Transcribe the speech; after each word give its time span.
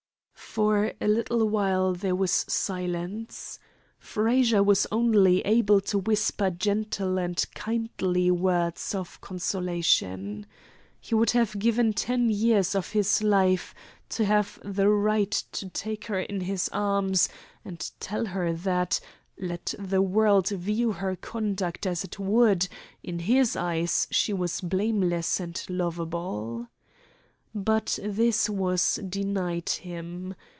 For 0.51 0.91
a 0.99 1.07
little 1.07 1.47
while 1.47 1.93
there 1.93 2.13
was 2.13 2.29
silence. 2.49 3.57
Frazer 3.97 4.61
was 4.61 4.85
only 4.91 5.39
able 5.43 5.79
to 5.81 5.97
whisper 5.97 6.49
gentle 6.49 7.17
and 7.17 7.41
kindly 7.55 8.29
words 8.31 8.93
of 8.93 9.21
consolation. 9.21 10.45
He 10.99 11.15
would 11.15 11.31
have 11.31 11.57
given 11.57 11.93
ten 11.93 12.29
years 12.29 12.75
of 12.75 12.89
his 12.91 13.23
life 13.23 13.73
to 14.09 14.25
have 14.25 14.59
the 14.61 14.89
right 14.89 15.31
to 15.53 15.69
take 15.69 16.07
her 16.07 16.19
in 16.19 16.41
his 16.41 16.67
arms 16.73 17.29
and 17.63 17.89
tell 18.01 18.25
her 18.25 18.51
that, 18.51 18.99
let 19.37 19.73
the 19.79 20.01
world 20.01 20.49
view 20.49 20.91
her 20.91 21.15
conduct 21.15 21.87
as 21.87 22.03
it 22.03 22.19
would, 22.19 22.67
in 23.01 23.19
his 23.19 23.55
eyes 23.55 24.05
she 24.11 24.33
was 24.33 24.59
blameless 24.59 25.39
and 25.39 25.63
lovable. 25.69 26.67
But 27.53 27.99
this 28.01 28.49
was 28.49 28.95
denied 29.09 29.67
him. 29.69 30.35